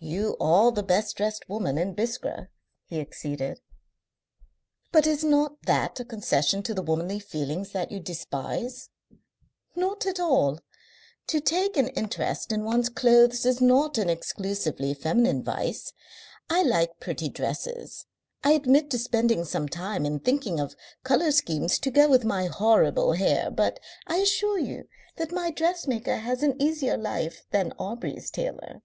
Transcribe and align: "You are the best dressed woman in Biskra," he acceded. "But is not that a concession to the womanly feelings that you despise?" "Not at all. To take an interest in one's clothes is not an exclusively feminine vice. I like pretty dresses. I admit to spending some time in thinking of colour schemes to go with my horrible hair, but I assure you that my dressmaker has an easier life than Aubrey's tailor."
"You 0.00 0.36
are 0.40 0.70
the 0.72 0.82
best 0.82 1.16
dressed 1.16 1.48
woman 1.48 1.78
in 1.78 1.94
Biskra," 1.94 2.48
he 2.84 3.00
acceded. 3.00 3.62
"But 4.92 5.06
is 5.06 5.24
not 5.24 5.62
that 5.62 5.98
a 5.98 6.04
concession 6.04 6.62
to 6.64 6.74
the 6.74 6.82
womanly 6.82 7.18
feelings 7.18 7.72
that 7.72 7.90
you 7.90 7.98
despise?" 7.98 8.90
"Not 9.74 10.04
at 10.04 10.20
all. 10.20 10.60
To 11.28 11.40
take 11.40 11.78
an 11.78 11.88
interest 11.88 12.52
in 12.52 12.62
one's 12.64 12.90
clothes 12.90 13.46
is 13.46 13.62
not 13.62 13.96
an 13.96 14.10
exclusively 14.10 14.92
feminine 14.92 15.42
vice. 15.42 15.94
I 16.50 16.62
like 16.62 17.00
pretty 17.00 17.30
dresses. 17.30 18.04
I 18.42 18.52
admit 18.52 18.90
to 18.90 18.98
spending 18.98 19.46
some 19.46 19.66
time 19.70 20.04
in 20.04 20.20
thinking 20.20 20.60
of 20.60 20.76
colour 21.04 21.32
schemes 21.32 21.78
to 21.78 21.90
go 21.90 22.06
with 22.06 22.22
my 22.26 22.48
horrible 22.48 23.14
hair, 23.14 23.50
but 23.50 23.80
I 24.06 24.16
assure 24.18 24.58
you 24.58 24.88
that 25.16 25.32
my 25.32 25.50
dressmaker 25.50 26.16
has 26.16 26.42
an 26.42 26.60
easier 26.60 26.98
life 26.98 27.46
than 27.50 27.72
Aubrey's 27.78 28.30
tailor." 28.30 28.82